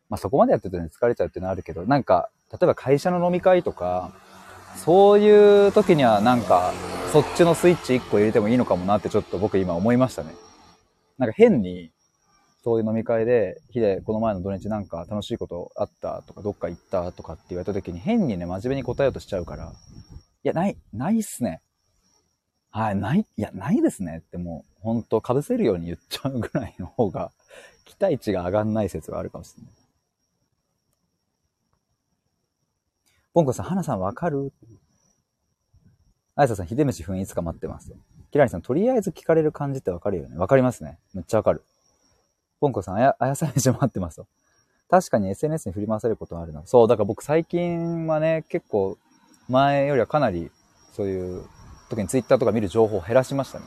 [0.09, 4.11] まあ、そこまでやってるとね、疲れちゃうっていうのはあるけど、なんか、例えば会社の飲み会とか、
[4.75, 6.73] そういう時にはなんか、
[7.11, 10.33] そっちのスイッチ1個入れてもいいのかもなってちょっと僕今思いましたね。
[11.19, 11.91] なんか変に、
[12.63, 19.71] そういう飲み会で、ヒデ、この前の土日なんか楽しいことあったとか、どっか行ったとかって言われた時に変にね、真面目に答えようとしちゃうから、
[20.43, 21.61] いや、ない、ないっすね。
[22.75, 27.31] はい、ない、いや、ないですねってもう、ほんと被せるように言っちゃうぐらいの方が、
[27.85, 29.71] 期待値が上がんない説があるかもしれない。
[33.31, 34.51] ポンコさん、花さんわかる？
[36.35, 37.93] あやささん、秀飯雰囲つか待ってます。
[38.31, 40.35] キラリさん、とりあえず聞かれる感じってわかるよね。
[40.35, 40.97] わかりますね。
[41.13, 41.61] めっちゃわかる。
[42.59, 44.27] ポンコさん、あや、あやさめし待ってますと。
[44.89, 46.63] 確かに SNS に振り回されることはあるな。
[46.65, 48.97] そう、だから僕最近はね、結構
[49.47, 50.49] 前よりはかなり
[50.93, 51.45] そういう
[51.89, 53.65] 時に Twitter とか見る情報を減らしましたね。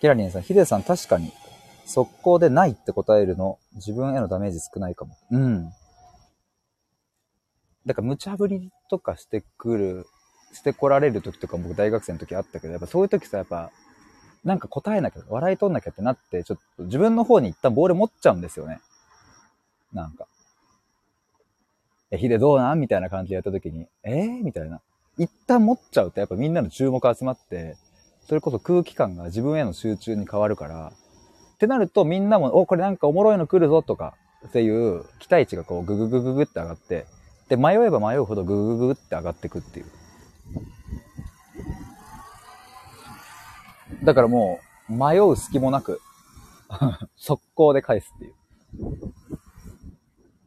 [0.00, 1.32] キラリンさん、ヒデさん確かに
[1.84, 5.16] 速攻でないって答えるの自分へのダメージ少ないかも。
[5.30, 5.70] うん。
[7.86, 10.06] だから無茶ぶりとかしてくる、
[10.52, 13.70] してこられる時とか僕大学生の時あったけど、やっぱそういう時さ、やっぱ
[14.42, 18.80] なんか答えなきゃ、笑い取んなきゃってなって、ちょっと自分の方に一旦ボール持っちゃうんですよね。
[19.92, 20.26] なんか。
[22.10, 22.80] え、ヒデどうなん？
[22.80, 24.80] みたいな感じでやった時に、えー、みたいな。
[25.18, 27.76] 一旦持っちゃうとやっぱみんなの注目集まって、
[28.26, 30.92] それこそ空気感が自分への集中に変わるから、
[31.54, 34.14] ってなるとみんなも、お、これなんかおもろいの来るぞとか、
[34.48, 37.06] っていう期待値がこうグググググって上がって、
[37.48, 39.86] で、迷えば迷うほどググググって上がってくっていう。
[44.04, 46.00] だからもう、迷う隙もなく
[47.16, 48.34] 速攻で返すっていう。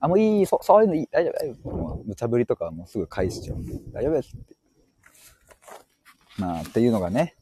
[0.03, 1.71] あ、もういい、そ、そういうのいい、大丈夫、大丈夫。
[1.71, 3.73] もう無茶ぶりとかはもうすぐ返しちゃうんで。
[3.93, 4.55] 大丈夫ですって。
[6.37, 7.37] まあ、っていうのがね、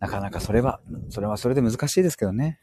[0.00, 2.58] なかなかそれは、それはそれで難しいですけどね。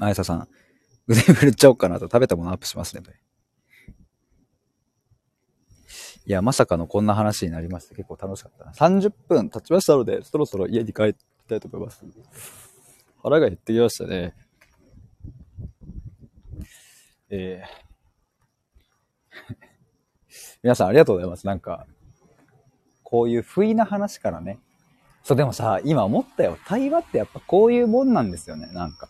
[0.00, 0.48] あやささん、
[1.06, 3.02] 腕振っちゃおうかなと食べたものアップしますね。
[6.26, 8.72] いや、まさかのこんな話になりまして結構楽しかったな。
[8.72, 11.14] 30分経ちましたので、そろそろ家に帰り
[11.46, 12.73] たいと思います。
[13.24, 14.34] 腹が減ってきましたね。
[17.30, 19.56] えー、
[20.62, 21.46] 皆さんありがとうございます。
[21.46, 21.86] なんか、
[23.02, 24.58] こういう不意な話からね。
[25.22, 26.58] そう、でもさ、今思ったよ。
[26.66, 28.66] 対話ってやっぱこういうもんなんですよね。
[28.72, 29.08] なんか。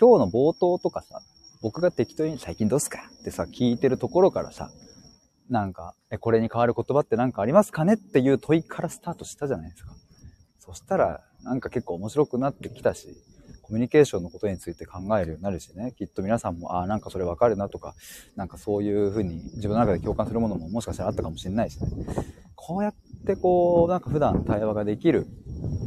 [0.00, 1.20] 今日の冒頭とかさ、
[1.60, 3.10] 僕が適当に最近どうすか？
[3.20, 4.70] ってさ、聞いてるところからさ、
[5.50, 7.94] なんか、え、これに変わる言葉って何かありますかね？
[7.94, 9.92] っていう問いからスタートしたじゃないですか。
[10.60, 13.16] そしたら、なんか結構面白くなってきたし、
[13.66, 17.96] コミュニケーションのことについて考えるようになるしね、きっと皆さんも、ああ、なんかそれわかるなとか、
[18.36, 21.88] なんかそういうふうに自分の中で共感するものももしかしたらあったかもしれないしね。
[22.54, 22.94] こうやっ
[23.26, 25.26] てこう、なんか普段対話ができる、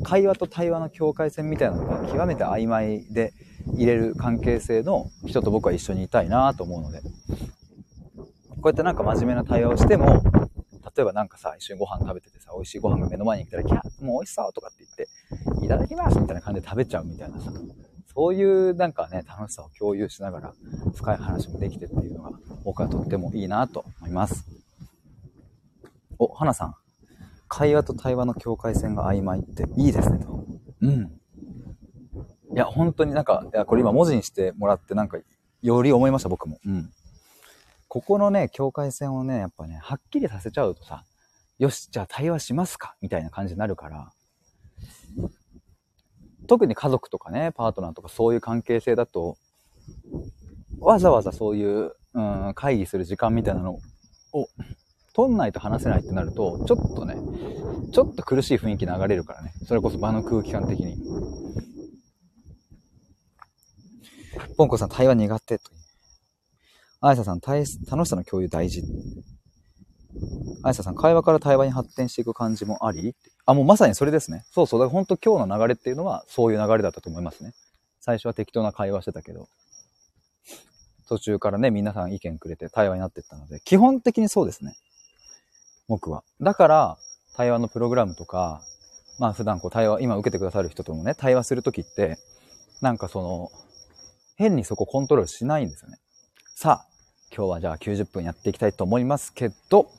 [0.04, 3.32] 会話と対話の境界線みたいなのが極めて曖昧で
[3.74, 10.22] 入れる関係性の人と僕は一緒にいたいなと思うので、こうやってなんか真面目な対話をしても、
[10.96, 14.89] 例えばなんかさ、一緒にご飯食べててさ、美味しいご飯が目の前に来たら、キャーもう美味しそうとかって言って、
[15.70, 17.52] ただきますみたいな感じで食べちゃうみたいなさ、
[18.14, 20.54] そういうなんかね、楽しさを共有しながら
[20.96, 22.32] 深い話もできてっていうのが
[22.64, 24.46] 僕はとってもいいなと思います。
[26.18, 26.76] お、花さん。
[27.48, 30.44] 会話と対話の境界線が曖昧っていいですねと。
[30.82, 31.12] うん。
[32.52, 35.20] いや、本当になんか、いや、これ今文字にしてもらってなんか、
[35.62, 36.60] より思いました僕も。
[36.66, 36.92] うん。
[37.88, 41.06] ここのね、境界線をね、やっぱね、はっきりさせちゃうとさ、
[41.60, 44.12] よし、じゃあ対話しますかみたいな感じになるから、
[46.50, 49.38] 特に家族とかね、パートナーとかそういう関係性だと、
[50.80, 53.80] わざわざそういう、うん、会議する時間みたいなの
[54.34, 54.48] を、
[55.14, 57.16] 取んないと話せないってなると、ちょっとね、
[57.92, 59.54] ちょっと苦しい雰囲気流れるからね。
[59.66, 60.98] それこそ場の空気感的に。
[64.58, 65.72] ポンコさん、対話苦手と。
[67.02, 68.84] あいささん、楽しさの共有大事。
[70.64, 73.16] あいささん、会話から対話に発展していく感じもあり？
[73.46, 74.44] あ、もうまさにそれですね。
[74.52, 74.80] そうそう。
[74.80, 77.54] だから本当今日の流れっていうのはそういう流れだったと思いますね。
[78.02, 79.48] 最初は適当な会話してたけど、
[81.08, 84.76] 途中からね、皆さん意見くれて対話になっていったので、基本的にそうですね。
[85.88, 86.24] 僕は。
[86.42, 86.98] だから、
[87.36, 88.62] 対話のプログラムとか、
[89.18, 92.20] まあ普段こう対話、今受けてくださる人ともね、対話するときって、
[92.82, 93.52] なんかその、
[94.36, 95.98] 変にそこコントロールしないんですよね。
[96.56, 96.89] さあ、
[97.36, 99.90] 今日はじゃあ90分やっていきたいと思いますけど、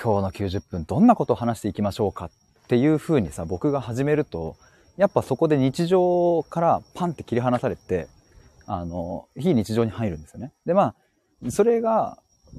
[0.00, 2.30] 今日の90分どんなことを話していきましょうかっ
[2.68, 4.56] ていう風にさ、僕が始めると、
[4.96, 8.06] やっぱそこで日常からパンって切り離されて、
[8.66, 10.52] あの、非日常に入るんですよね。
[10.64, 10.94] で、ま
[11.46, 12.18] あ、それが、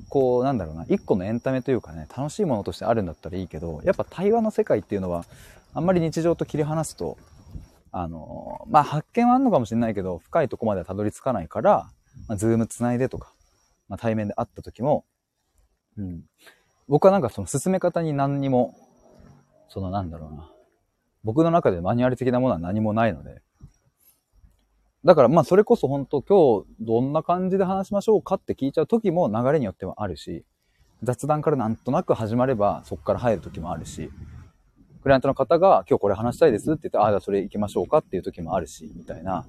[0.09, 5.25] こう、なんだろうな、一個のエンタメというかね、楽しいものとしてあるんだったらいいけど、やっぱ対話の世界っていうのは、
[5.73, 7.17] あんまり日常と切り離すと、
[7.91, 11.89] あの、まあ、発見はあるのかもしれないけど、深いとこまではたどり着かないから、
[12.27, 13.31] まあ、ズームつないでとか、
[13.89, 15.05] まあ、対面で会った時も、
[15.97, 16.23] うん。
[16.87, 18.75] 僕はなんかその進め方に何にも、
[19.69, 20.49] そのなんだろうな。
[21.23, 23.41] 僕の中でマニュアル的なものは何もないので。
[25.03, 30.45] だからまあそれこそ本当今日どんな感じで話しましょうかって聞いちゃう時も流れによってはあるし、
[31.03, 34.09] 雑談からなんとなく始まればそこから入る時もあるし、
[35.07, 39.45] クライアントの方が今日これ話したいですって言って、ああ、じゃあそれ行きましょうかっていう時もあるし、みたいな。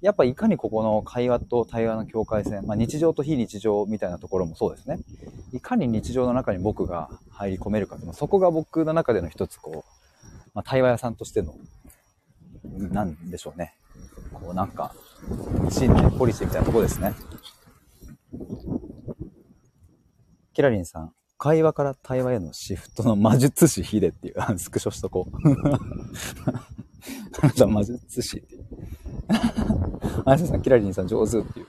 [0.00, 4.98] やっぱいかにここの会話と対話の境界線、まあ日常と非日常みたいなところもそうですね。
[5.52, 11.54] いかに日常の中に僕が入り込めるか、そこが僕の中での一つこう、まあ対話屋さんとしての、
[12.64, 13.76] なんでしょうね。
[14.32, 14.92] こうなんか、
[15.70, 17.14] 信念、ポリシーみたいなところですね。
[20.52, 25.36] キラリンさん、会話から対話へのシフトの魔術師ヒデっていう、スクショしとこう。
[27.42, 28.66] あなた魔術師っていう。
[30.24, 31.66] あやさん、キラリンさん上手っていう。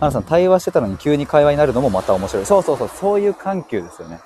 [0.00, 2.46] あなさん、対話してたのに急に会話になるのもまた面白い。
[2.46, 4.20] そうそうそう、そういう緩急ですよね。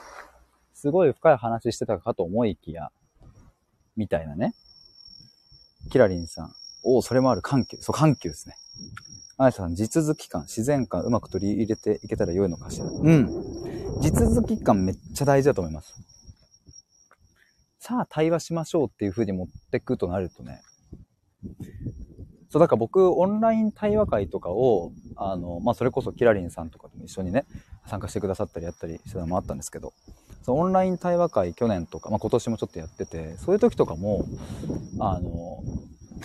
[0.74, 2.90] すごい深い話してたかと思いきや、
[3.96, 4.54] みたいなね。
[5.90, 7.76] キラリンさん、おお、それもある緩急。
[7.80, 8.56] そう、緩急ですね。
[9.42, 12.86] あやさん、地続き感、自然感、うまく取り入れていけたら良いのかしら。
[12.86, 13.28] うん。
[14.00, 15.94] 地続き感めっちゃ大事だと思います。
[17.78, 20.62] さあ、対話しましょうっていう風に持ってくとなるとね。
[22.50, 27.44] そう、だから僕、オンライン対話会とかを、あの、まあ、それこそキラリンさんとかとも一緒にね、
[27.86, 29.94] 参加してくださったりやったりしてたのもあったんですけど、
[30.42, 34.24] そのオンライン対話会去年とか、まあ、今年もちょっとやってて、そういう時とかも、
[35.00, 35.62] あの、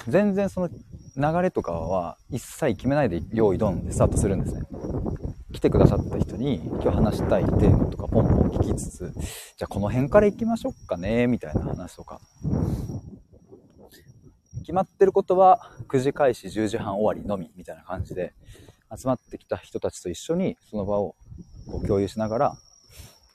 [0.08, 0.70] 全然その
[1.18, 4.62] 流れとかは一切決めないで用意ドンでスタートするんですね。
[5.52, 12.22] 来てくださった人に今日話したいテーマとかポンポン聞きつつ、じゃあこの辺から行きましょうかね、みたいな話とか。
[14.60, 18.34] 決まってることは9時開始10時半終わりのみみたいな感じで
[18.96, 21.16] 集まってきた人たちと一緒にその場を
[21.68, 22.58] こう共有しながら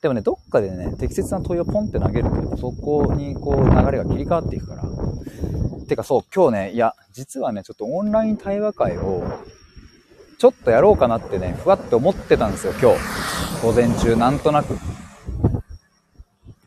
[0.03, 4.83] でもねどっかでね適切な問いをポンって投げるとそこにこう流れが切り替わっていくから
[5.87, 9.23] てかそう今日ねいや実はねちょっとオンライン対話会を
[10.37, 14.77] ちょっとやろうかなってねふわって思ってたんですよ今日午前中なんとなく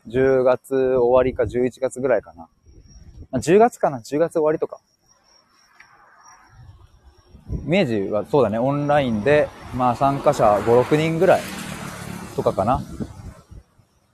[0.07, 2.47] 10月終わりか11月ぐらいかな、
[3.39, 4.79] 10月かな ?10 月終わりとか。
[7.49, 11.41] イメージはそうだね、オンラインで、まあ参加者5、6人ぐらい
[12.35, 12.81] とかかな。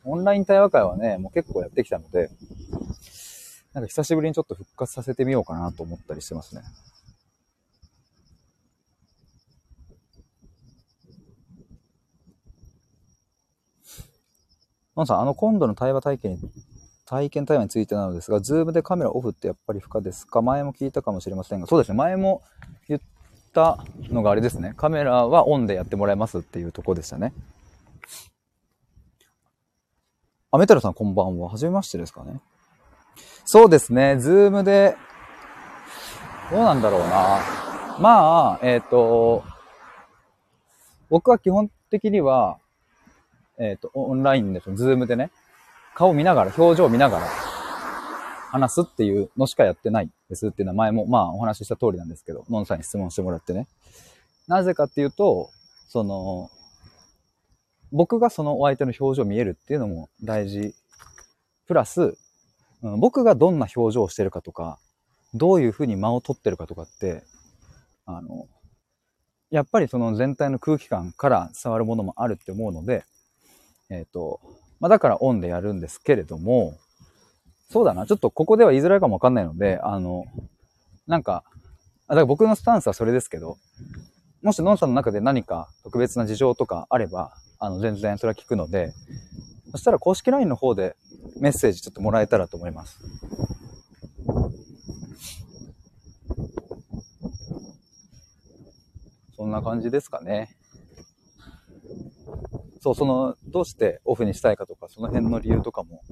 [0.06, 2.30] オンライン対話会はね、もう結構やってきたので、
[3.74, 6.62] なんか久しぶりにちょっと復活させてみようかなと思ったりしてますね。
[14.96, 16.40] のんさん、あの今度の対話体験に
[17.06, 20.44] 体験対話についてなのですが、ズームでカメラオフってやっぱり不可ですか？
[20.44, 22.44] 前も聞いたかもしれませんが、そうですね、前も
[22.88, 23.02] 言っ
[23.54, 27.34] たのがあれですね、カメラはオンでやってもらえますっていうとこでしたね。
[30.54, 31.50] あ、メタルさんこんばんは。
[31.50, 32.40] はじめましてですかね。
[33.44, 34.96] そうですね、ズームで、
[36.52, 37.40] どうなんだろうな。
[38.00, 39.44] まあ、えっ、ー、と、
[41.10, 42.60] 僕は基本的には、
[43.58, 45.32] えっ、ー、と、オンラインで、ズームでね、
[45.96, 47.26] 顔見ながら、表情見ながら、
[48.52, 53.66] 話すっていうのしかやってないですっていうのは前も、まあお話しした通りなんですけど、ノンさんに質問してもらってね。
[54.48, 55.50] なぜかっていうと、
[55.88, 56.52] その、
[57.94, 60.74] 僕がそのお相手の表情見えるっていうのも大事。
[61.68, 62.18] プラス、
[62.82, 64.80] うん、僕がどんな表情をしてるかとか、
[65.36, 67.24] どういうふうに間を取ってるかとかって、
[68.06, 68.48] あの、
[69.52, 73.06] やっぱりその全体の空気感から伝わるものもあるって思うので、
[73.92, 74.42] えっ、ー、と、
[74.80, 76.76] まあ、だからオンでやるんですけれども、
[77.70, 80.26] そうだな、ちょっとここでは言いづらいかもわかんないので、あの、
[81.06, 81.44] なんか、
[82.08, 83.58] だから僕のスタンスはそれですけど、
[84.42, 87.34] もしノンさんの中で何か特別な事情とかあれば、
[87.66, 88.94] あの、全然それは聞くので、
[89.72, 90.98] そしたら公式 LINE の方で
[91.40, 93.00] メッセージちょっともらえたらと思います。
[99.38, 100.50] そんな感じですかね。
[102.82, 106.04] そう、その、どうしてオフにしたいかとか、その辺の理由とかも、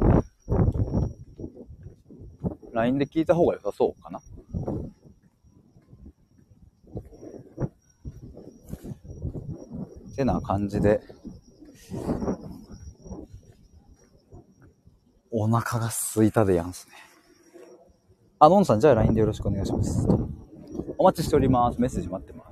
[2.71, 4.21] LINE で聞いた方が良さそうかな。
[10.21, 11.01] てな感じで、
[15.31, 16.93] お腹が空いたでやんすね。
[18.39, 20.07] あ、のんさん、じゃあ LINE でよろしくお願いします。
[20.97, 21.79] お待ちしております。
[21.79, 22.51] メッセージ待ってます。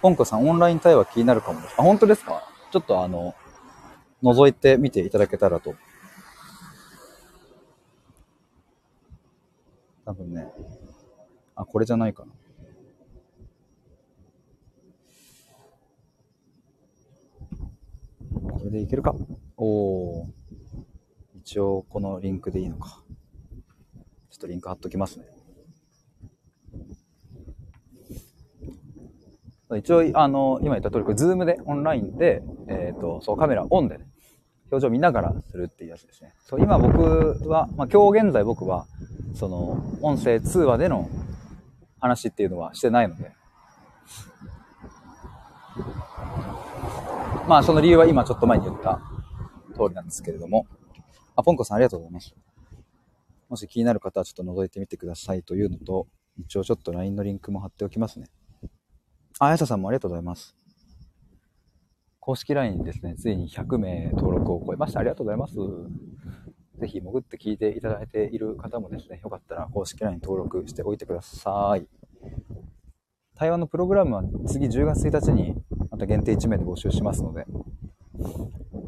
[0.00, 1.74] ポンコさん、オンライン対話気になるかもです。
[1.76, 2.42] あ、本当ですか？
[2.70, 3.34] ちょっとあの、
[4.22, 5.74] 覗いてみていただけたらと。
[10.04, 10.52] 多分ね。
[11.56, 12.32] あ、これじゃないかな。
[18.40, 19.14] これでいけるか？
[19.56, 20.26] おー。
[21.40, 23.02] 一応このリンクでいいのか。
[24.30, 25.26] ちょっとリンク貼っときますね。
[29.76, 34.06] 一応、あの、今言った通り、これ、ズームで、オンラインで、えっ、ー、と、そう、カメラオンでね、
[34.70, 36.32] 表情見ながらするっていうやつですね。
[36.38, 37.02] そう、今僕
[37.46, 38.86] は、まあ、今日現在僕は、
[39.34, 41.10] その、音声通話での
[42.00, 43.32] 話っていうのはしてないので、
[47.48, 49.00] まあ、その理由は今ちょっと前に言った
[49.72, 50.66] 通りなんですけれども、
[51.34, 52.34] あ、ポンコさんありがとうございます。
[53.48, 56.06] もし気になる方はちょっと覗いてみてくださいというのと、
[56.38, 58.26] 一応ちょっと LINE のリンクも貼っておきますね。
[59.38, 60.54] あやささんもありがとうございます。
[62.20, 65.00] 公式 LINE ですね、ついに100名登録を超えました。
[65.00, 65.54] ありがとうございます。
[66.78, 71.88] ぜひ潜って聞いていただいている方もですね、よかったら公式 LINE 登録しておいてください。
[73.36, 75.54] 対話のプログラムは次10月1日に
[75.98, 77.44] また限定1名で募集しますので、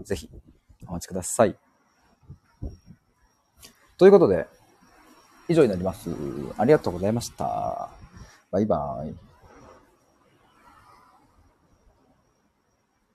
[0.04, 0.30] ぜひ
[0.86, 1.56] お待ちください。
[3.98, 4.46] ということで、
[5.48, 6.08] 以上になります。
[6.56, 7.90] ありがとうございました。
[8.52, 9.29] バイバイ。